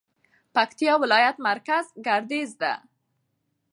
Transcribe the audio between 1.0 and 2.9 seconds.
ولايت مرکز ګردېز ده